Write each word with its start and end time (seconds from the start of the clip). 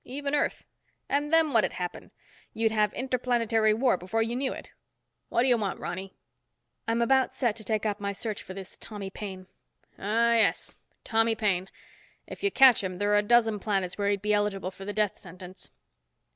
Even 0.03 0.33
Earth. 0.33 0.65
And 1.09 1.31
then 1.31 1.53
what'd 1.53 1.73
happen? 1.73 2.09
You'd 2.55 2.71
have 2.71 2.91
interplanetary 2.95 3.71
war 3.75 3.97
before 3.97 4.23
you 4.23 4.35
knew 4.35 4.51
it. 4.51 4.71
What'd 5.29 5.47
you 5.47 5.59
want, 5.59 5.79
Ronny?" 5.79 6.15
"I'm 6.87 7.03
about 7.03 7.35
set 7.35 7.55
to 7.57 7.63
take 7.63 7.85
up 7.85 7.99
my 7.99 8.11
search 8.11 8.41
for 8.41 8.55
this 8.55 8.75
Tommy 8.77 9.11
Paine." 9.11 9.45
"Ah, 9.99 10.33
yes, 10.33 10.73
Tommy 11.03 11.35
Paine. 11.35 11.69
If 12.25 12.41
you 12.41 12.49
catch 12.49 12.83
him, 12.83 12.97
there 12.97 13.11
are 13.11 13.17
a 13.19 13.21
dozen 13.21 13.59
planets 13.59 13.99
where 13.99 14.09
he'd 14.09 14.23
be 14.23 14.33
eligible 14.33 14.71
for 14.71 14.85
the 14.85 14.91
death 14.93 15.19
sentence." 15.19 15.69